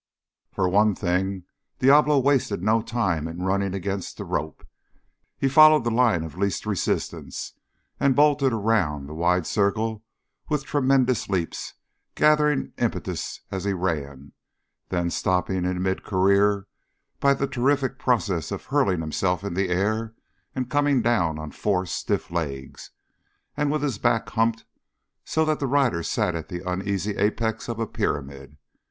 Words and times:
For 0.51 0.67
one 0.67 0.95
thing 0.95 1.43
Diablo 1.77 2.17
wasted 2.17 2.63
no 2.63 2.81
time 2.81 3.27
running 3.39 3.75
against 3.75 4.17
the 4.17 4.25
rope. 4.25 4.65
He 5.37 5.47
followed 5.47 5.83
the 5.83 5.91
line 5.91 6.23
of 6.23 6.35
least 6.39 6.65
resistance 6.65 7.53
and 7.99 8.15
bolted 8.15 8.51
around 8.51 9.05
the 9.05 9.13
wide 9.13 9.45
circle 9.45 10.03
with 10.49 10.65
tremendous 10.65 11.29
leaps, 11.29 11.75
gathering 12.15 12.73
impetus 12.79 13.41
as 13.51 13.63
he 13.65 13.73
ran 13.73 14.33
then 14.89 15.11
stopping 15.11 15.65
in 15.65 15.79
mid 15.83 16.03
career 16.03 16.65
by 17.19 17.35
the 17.35 17.45
terrific 17.45 17.99
process 17.99 18.49
of 18.51 18.65
hurling 18.65 19.01
himself 19.01 19.43
in 19.43 19.53
the 19.53 19.69
air 19.69 20.15
and 20.55 20.71
coming 20.71 21.03
down 21.03 21.37
on 21.37 21.51
four 21.51 21.85
stiff 21.85 22.31
legs 22.31 22.89
and 23.55 23.69
with 23.71 23.83
his 23.83 23.99
back 23.99 24.27
humped 24.29 24.65
so 25.25 25.45
that 25.45 25.59
the 25.59 25.67
rider 25.67 26.01
sat 26.01 26.33
at 26.33 26.49
the 26.49 26.67
uneasy 26.67 27.15
apex 27.17 27.69
of 27.69 27.79
a 27.79 27.85
pyramid. 27.85 28.57